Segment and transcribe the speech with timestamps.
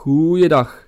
[0.00, 0.86] Goeiedag,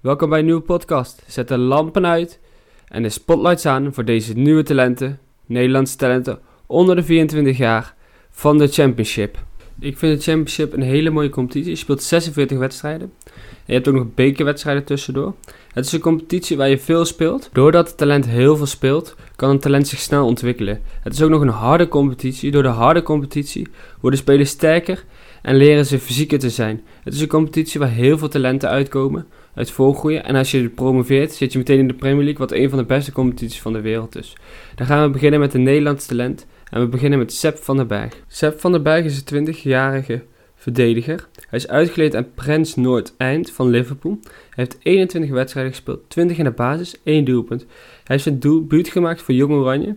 [0.00, 1.22] welkom bij een nieuwe podcast.
[1.26, 2.40] Zet de lampen uit
[2.88, 7.94] en de spotlights aan voor deze nieuwe talenten, Nederlandse talenten onder de 24 jaar
[8.30, 9.38] van de Championship.
[9.80, 11.70] Ik vind de Championship een hele mooie competitie.
[11.70, 13.12] Je speelt 46 wedstrijden.
[13.24, 13.32] En
[13.66, 15.34] je hebt ook nog bekerwedstrijden tussendoor.
[15.72, 17.50] Het is een competitie waar je veel speelt.
[17.52, 20.80] Doordat het talent heel veel speelt, kan een talent zich snel ontwikkelen.
[21.00, 22.50] Het is ook nog een harde competitie.
[22.50, 23.68] Door de harde competitie
[24.00, 25.04] worden spelers sterker
[25.44, 26.82] en leren ze fysieker te zijn.
[27.02, 30.24] Het is een competitie waar heel veel talenten uitkomen, uit voorgroeien.
[30.24, 32.84] En als je promoveert, zit je meteen in de Premier League, wat een van de
[32.84, 34.36] beste competities van de wereld is.
[34.74, 36.46] Dan gaan we beginnen met een Nederlands talent.
[36.70, 38.12] En we beginnen met Sepp van der Berg.
[38.26, 40.22] Sepp van der Berg is een 20-jarige
[40.54, 41.28] verdediger.
[41.48, 44.18] Hij is uitgeleend aan Prens Noord-Eind van Liverpool.
[44.22, 47.60] Hij heeft 21 wedstrijden gespeeld, 20 in de basis, 1 doelpunt.
[47.60, 47.68] Hij
[48.04, 49.96] heeft zijn debuut gemaakt voor Jong Oranje.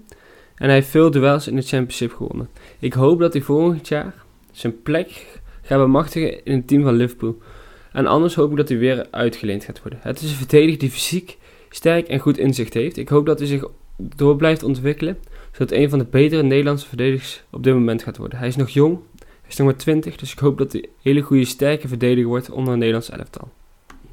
[0.56, 2.50] En hij heeft veel duels in de Championship gewonnen.
[2.80, 4.14] Ik hoop dat hij volgend jaar
[4.52, 7.38] zijn plek gaat bemachtigen in het team van Liverpool.
[7.92, 10.00] En anders hoop ik dat hij weer uitgeleend gaat worden.
[10.02, 11.38] Het is een verdediger die fysiek
[11.70, 12.98] sterk en goed inzicht heeft.
[12.98, 13.66] Ik hoop dat hij zich
[13.98, 15.18] door blijft ontwikkelen,
[15.52, 18.40] zodat een van de betere Nederlandse verdedigers op dit moment gaat worden.
[18.40, 20.90] Hij is nog jong, hij is nog maar 20, dus ik hoop dat hij een
[21.02, 23.50] hele goede sterke verdediger wordt onder een Nederlands elftal.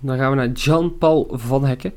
[0.01, 1.93] Dan gaan we naar Jan-Paul van Hekken,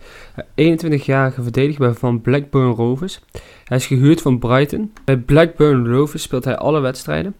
[0.55, 3.19] 21-jarige verdediger van Blackburn Rovers.
[3.63, 4.93] Hij is gehuurd van Brighton.
[5.03, 7.35] Bij Blackburn Rovers speelt hij alle wedstrijden.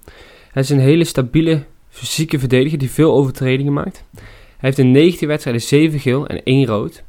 [0.52, 1.64] Hij is een hele stabiele
[1.98, 4.03] fysieke verdediger die veel overtredingen maakt.
[4.14, 4.23] Hij
[4.58, 7.04] heeft in 19 wedstrijden 7 geel en 1 rood.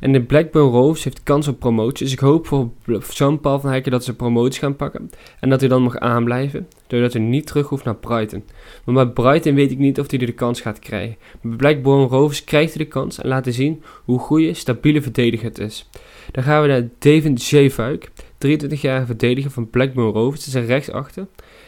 [0.00, 2.04] En de Blackburn Rovers heeft kans op promotie.
[2.04, 2.70] Dus ik hoop voor
[3.10, 5.10] Jean-Paul van Hekken dat ze promotie gaan pakken.
[5.40, 6.68] En dat hij dan mag aanblijven.
[6.86, 8.44] Doordat hij niet terug hoeft naar Brighton.
[8.84, 11.16] Maar bij Brighton weet ik niet of hij de kans gaat krijgen.
[11.42, 15.58] Bij Blackburn Rovers krijgt hij de kans en laten zien hoe goede, stabiele verdediger het
[15.58, 15.88] is.
[16.30, 18.10] Dan gaan we naar David Zeefuik.
[18.46, 20.44] 23-jarige verdediger van Blackburn Rovers.
[20.44, 21.26] Dat is rechtsachter.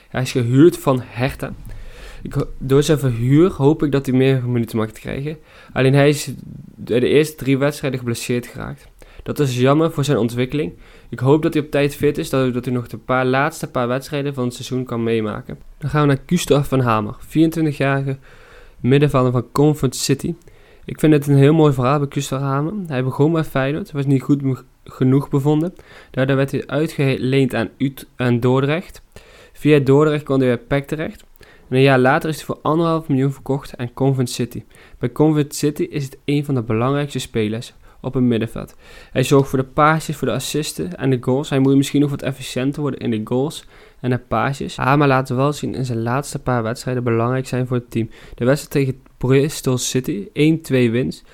[0.08, 1.54] Hij is gehuurd van Hertha.
[2.24, 5.38] Ik, door zijn verhuur hoop ik dat hij meer minuten mag krijgen.
[5.72, 6.32] Alleen hij is
[6.76, 8.88] de eerste drie wedstrijden geblesseerd geraakt.
[9.22, 10.72] Dat is jammer voor zijn ontwikkeling.
[11.08, 13.70] Ik hoop dat hij op tijd fit is, dat, dat hij nog de paar laatste
[13.70, 15.58] paar wedstrijden van het seizoen kan meemaken.
[15.78, 18.18] Dan gaan we naar Gustav van Hamer, 24-jarige
[18.80, 20.34] middenvelder van Comfort City.
[20.84, 22.72] Ik vind het een heel mooi verhaal bij Gustav Hamer.
[22.86, 24.42] Hij begon bij Feyenoord, was niet goed
[24.84, 25.74] genoeg bevonden.
[26.10, 29.02] Daardoor werd hij uitgeleend aan, Ut aan Dordrecht.
[29.64, 31.24] Via Dordrecht kwam hij bij PEC terecht.
[31.68, 34.62] En een jaar later is hij voor anderhalf miljoen verkocht aan Convent City.
[34.98, 38.76] Bij Convent City is het een van de belangrijkste spelers op het middenveld.
[39.12, 41.50] Hij zorgt voor de paasjes, voor de assisten en de goals.
[41.50, 43.64] Hij moet misschien nog wat efficiënter worden in de goals
[44.00, 44.76] en de paasjes.
[44.76, 48.10] Laten we wel zien in zijn laatste paar wedstrijden belangrijk zijn voor het team.
[48.34, 50.30] De wedstrijd tegen Bristol City, 1-2
[50.90, 51.24] winst.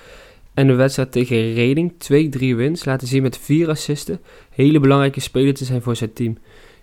[0.53, 2.85] En de wedstrijd tegen Reading, 2-3 winst.
[2.85, 6.37] Laten zien met vier assisten hele belangrijke speler te zijn voor zijn team.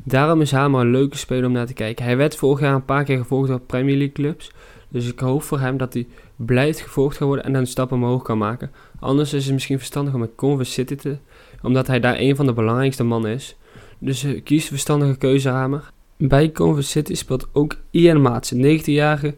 [0.08, 2.04] Daarom is Hamer een leuke speler om naar te kijken.
[2.04, 4.50] Hij werd vorig jaar een paar keer gevolgd door Premier League clubs.
[4.88, 8.22] Dus ik hoop voor hem dat hij blijft gevolgd gaat worden en dan stappen omhoog
[8.22, 8.70] kan maken.
[9.00, 11.16] Anders is het misschien verstandig om met Converse City te...
[11.62, 13.56] Omdat hij daar een van de belangrijkste mannen is.
[13.98, 15.90] Dus uh, kies verstandige keuze Hamer.
[16.16, 19.34] Bij Converse City speelt ook Ian Maats, een 19-jarige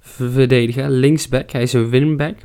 [0.00, 1.50] verdediger, linksback.
[1.50, 2.36] Hij is een winback.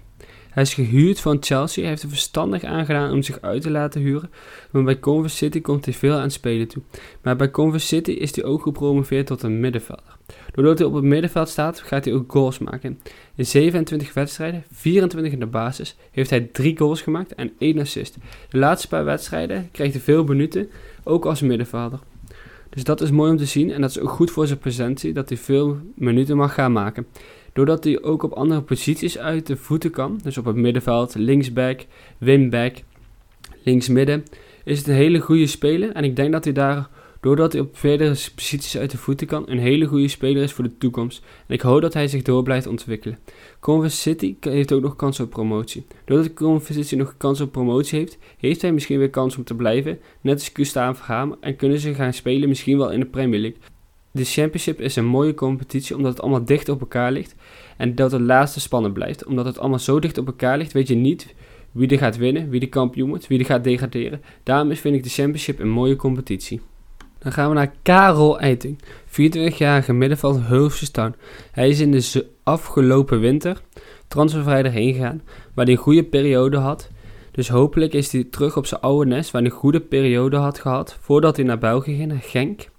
[0.52, 1.82] Hij is gehuurd van Chelsea.
[1.82, 4.30] Hij heeft er verstandig aangedaan om zich uit te laten huren.
[4.72, 6.82] Maar bij Converse City komt hij veel aan spelen toe.
[7.22, 10.18] Maar bij Converse City is hij ook gepromoveerd tot een middenvelder.
[10.52, 13.00] Doordat hij op het middenveld staat, gaat hij ook goals maken.
[13.36, 18.18] In 27 wedstrijden, 24 in de basis, heeft hij 3 goals gemaakt en 1 assist.
[18.50, 20.70] De laatste paar wedstrijden krijgt hij veel minuten,
[21.04, 22.00] ook als middenvelder.
[22.70, 25.14] Dus dat is mooi om te zien en dat is ook goed voor zijn presentie,
[25.14, 27.08] dat hij veel minuten mag gaan maken.
[27.54, 31.86] Doordat hij ook op andere posities uit de voeten kan, dus op het middenveld, linksback,
[32.18, 32.76] wingback,
[33.64, 34.24] linksmidden,
[34.64, 35.92] is het een hele goede speler.
[35.92, 39.44] En ik denk dat hij daar, doordat hij op verdere posities uit de voeten kan,
[39.50, 41.24] een hele goede speler is voor de toekomst.
[41.48, 43.20] En ik hoop dat hij zich door blijft ontwikkelen.
[43.60, 45.86] Converse City heeft ook nog kans op promotie.
[46.06, 49.56] Doordat Converse City nog kans op promotie heeft, heeft hij misschien weer kans om te
[49.56, 53.40] blijven, net als Gustav Hamer, en kunnen ze gaan spelen misschien wel in de Premier
[53.40, 53.60] League.
[54.12, 57.36] De Championship is een mooie competitie omdat het allemaal dicht op elkaar ligt
[57.78, 59.26] en dat het laatste spannend blijft.
[59.26, 61.36] Omdat het allemaal zo dicht op elkaar ligt, weet je niet
[61.72, 64.22] wie er gaat winnen, wie de kampioen wordt, wie er gaat degraderen.
[64.44, 66.62] Daarom vind ik de Championship een mooie competitie.
[67.20, 71.16] Dan gaan we naar Karel Eiting, 24-jarige middenveld Hulfse Town.
[71.52, 73.62] Hij is in de afgelopen winter
[74.08, 75.22] transfervrij erheen gegaan,
[75.54, 76.90] waar hij een goede periode had.
[77.32, 80.60] Dus hopelijk is hij terug op zijn oude nest, waar hij een goede periode had
[80.60, 82.71] gehad, voordat hij naar België ging, Genk.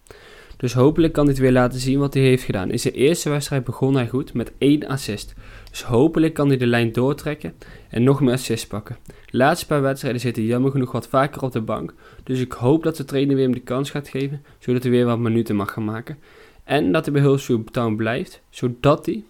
[0.63, 2.71] Dus hopelijk kan het weer laten zien wat hij heeft gedaan.
[2.71, 5.35] In zijn eerste wedstrijd begon hij goed met één assist.
[5.71, 7.55] Dus hopelijk kan hij de lijn doortrekken
[7.89, 8.97] en nog meer assists pakken.
[9.07, 11.95] De laatste paar wedstrijden zit hij jammer genoeg wat vaker op de bank.
[12.25, 15.05] Dus ik hoop dat de trainer weer hem de kans gaat geven, zodat hij weer
[15.05, 16.19] wat minuten mag gaan maken.
[16.65, 19.25] En dat hij bij Hillsview Town blijft, zodat hij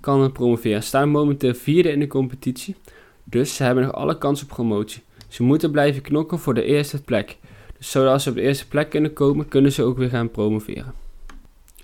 [0.00, 0.82] kan promoveren.
[0.82, 2.76] Ze staan momenteel vierde in de competitie,
[3.24, 5.02] dus ze hebben nog alle kans op promotie.
[5.28, 7.36] Ze moeten blijven knokken voor de eerste plek.
[7.78, 10.94] Zodat ze op de eerste plek kunnen komen, kunnen ze ook weer gaan promoveren.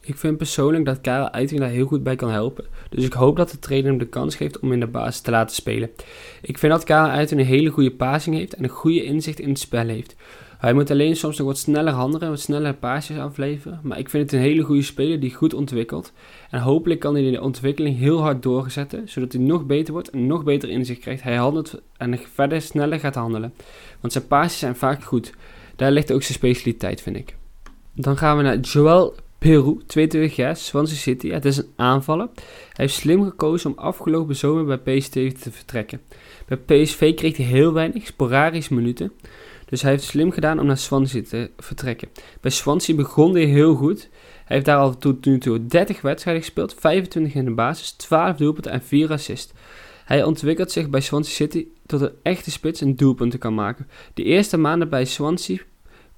[0.01, 2.65] Ik vind persoonlijk dat Karel Eiting daar heel goed bij kan helpen.
[2.91, 5.31] Dus ik hoop dat de trainer hem de kans geeft om in de basis te
[5.31, 5.91] laten spelen.
[6.43, 9.49] Ik vind dat Karel Eiting een hele goede passing heeft en een goede inzicht in
[9.49, 10.17] het spel heeft.
[10.59, 13.81] Hij moet alleen soms nog wat sneller handelen, wat sneller paasjes afleveren.
[13.83, 16.13] Maar ik vind het een hele goede speler die goed ontwikkelt.
[16.51, 20.27] En hopelijk kan hij de ontwikkeling heel hard doorzetten, zodat hij nog beter wordt en
[20.27, 21.23] nog beter inzicht krijgt.
[21.23, 23.55] Hij handelt en verder sneller gaat handelen.
[24.01, 25.33] Want zijn paasjes zijn vaak goed.
[25.77, 27.37] Daar ligt ook zijn specialiteit, vind ik.
[27.95, 31.31] Dan gaan we naar Joel Peru, 22 jaar, Swansea City.
[31.31, 32.29] Het is een aanvaller.
[32.35, 36.01] Hij heeft slim gekozen om afgelopen zomer bij PSV te vertrekken.
[36.47, 39.13] Bij PSV kreeg hij heel weinig, sporadisch minuten.
[39.69, 42.09] Dus hij heeft slim gedaan om naar Swansea te vertrekken.
[42.41, 44.09] Bij Swansea begon hij heel goed.
[44.45, 48.37] Hij heeft daar al tot nu toe 30 wedstrijden gespeeld, 25 in de basis, 12
[48.37, 49.53] doelpunten en 4 assists.
[50.05, 53.89] Hij ontwikkelt zich bij Swansea City tot een echte spits en doelpunten kan maken.
[54.15, 55.59] De eerste maanden bij Swansea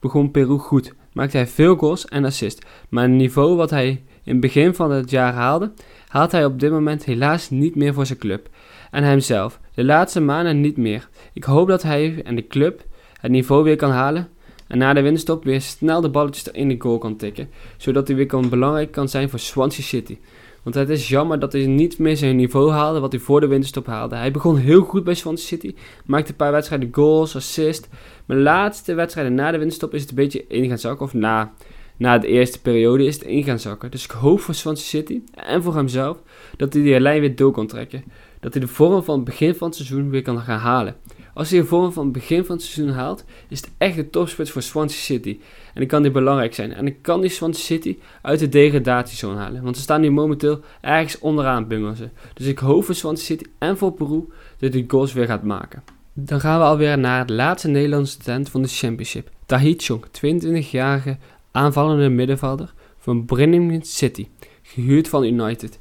[0.00, 2.66] begon Peru goed, maakte hij veel goals en assists.
[2.88, 3.88] Maar het niveau wat hij
[4.22, 5.72] in het begin van het jaar haalde,
[6.08, 8.48] haalt hij op dit moment helaas niet meer voor zijn club.
[8.90, 9.60] En hemzelf.
[9.74, 11.08] De laatste maanden niet meer.
[11.32, 12.84] Ik hoop dat hij en de club
[13.20, 14.28] het niveau weer kan halen
[14.66, 18.16] en na de winststop weer snel de balletjes in de goal kan tikken, zodat hij
[18.16, 20.18] weer kan belangrijk kan zijn voor Swansea City.
[20.66, 23.46] Want het is jammer dat hij niet meer zijn niveau haalde wat hij voor de
[23.46, 24.16] winterstop haalde.
[24.16, 25.74] Hij begon heel goed bij Swansea City,
[26.06, 27.88] maakte een paar wedstrijden goals, assist.
[28.24, 31.06] Maar de laatste wedstrijden na de winterstop is het een beetje in gaan zakken.
[31.06, 31.52] Of na,
[31.96, 33.90] na de eerste periode is het in gaan zakken.
[33.90, 36.18] Dus ik hoop voor Swansea City en voor hemzelf
[36.56, 38.04] dat hij die lijn weer door kan trekken.
[38.40, 40.96] Dat hij de vorm van het begin van het seizoen weer kan gaan halen.
[41.36, 44.10] Als hij de vorm van het begin van het seizoen haalt, is het echt de
[44.10, 45.38] topspits voor Swansea City.
[45.66, 46.72] En dan kan die belangrijk zijn.
[46.72, 49.62] En dan kan die Swansea City uit de degradatiezone halen.
[49.62, 52.08] Want ze staan nu momenteel ergens onderaan bungelen ze.
[52.34, 54.24] Dus ik hoop voor Swansea City en voor Peru
[54.58, 55.82] dat hij goals weer gaat maken.
[56.12, 59.30] Dan gaan we alweer naar het laatste Nederlandse talent van de Championship.
[59.46, 61.16] Tahit Chong, 22-jarige
[61.50, 64.26] aanvallende middenvelder van Birmingham City.
[64.62, 65.78] Gehuurd van United.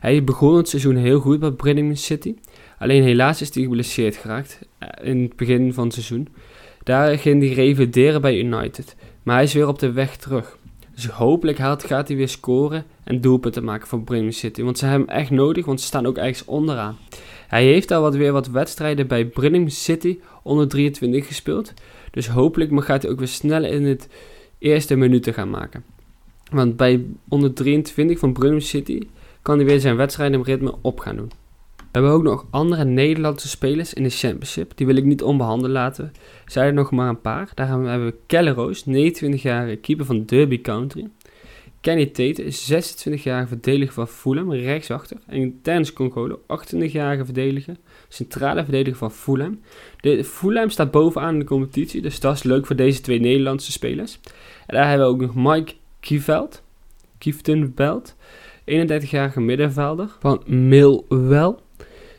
[0.00, 2.34] Hij begon het seizoen heel goed bij Birmingham City.
[2.78, 6.28] Alleen helaas is hij geblesseerd geraakt eh, in het begin van het seizoen.
[6.82, 8.96] Daar ging hij revideren bij United.
[9.22, 10.58] Maar hij is weer op de weg terug.
[10.94, 14.62] Dus hopelijk gaat hij weer scoren en doelpunten maken voor Birmingham City.
[14.62, 16.96] Want ze hebben hem echt nodig, want ze staan ook ergens onderaan.
[17.48, 21.72] Hij heeft al wat, weer wat wedstrijden bij Birmingham City onder 23 gespeeld.
[22.10, 24.08] Dus hopelijk gaat hij ook weer sneller in het
[24.58, 25.84] eerste minuten gaan maken.
[26.50, 29.00] Want bij onder 23 van Birmingham City
[29.42, 31.30] kan hij weer zijn wedstrijdenritme op gaan doen.
[31.96, 34.72] We hebben ook nog andere Nederlandse spelers in de Championship.
[34.74, 36.12] Die wil ik niet onbehandeld laten.
[36.46, 37.50] Zijn er nog maar een paar.
[37.54, 41.08] Daar hebben we Kelle Roos, 29-jarige keeper van Derby Country.
[41.80, 45.16] Kenny Tate, 26-jarige verdediger van Fulham, rechtsachter.
[45.26, 47.76] En Terence Congolo, 28-jarige verdediger,
[48.08, 49.60] centrale verdediger van Fulham.
[50.00, 53.72] De, Fulham staat bovenaan in de competitie, dus dat is leuk voor deze twee Nederlandse
[53.72, 54.18] spelers.
[54.66, 56.62] En daar hebben we ook nog Mike Kieveld,
[57.18, 58.14] Kieftenveld,
[58.64, 61.54] 31-jarige middenvelder van Millwell.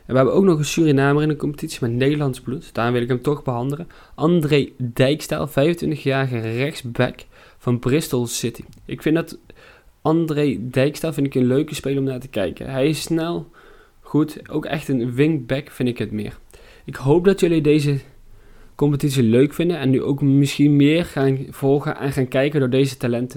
[0.08, 2.74] En we hebben ook nog een Surinamer in de competitie met Nederlands bloed.
[2.74, 3.88] Daarom wil ik hem toch behandelen.
[4.14, 7.14] André Dijkstijl, 25-jarige rechtsback
[7.58, 8.62] van Bristol City.
[8.84, 9.38] Ik vind dat
[10.02, 12.70] André Dijkstijl vind ik een leuke speler om naar te kijken.
[12.70, 13.50] Hij is snel,
[14.00, 16.38] goed, ook echt een wingback vind ik het meer.
[16.84, 17.98] Ik hoop dat jullie deze
[18.74, 22.96] competitie leuk vinden en nu ook misschien meer gaan volgen en gaan kijken door deze
[22.96, 23.26] talenten.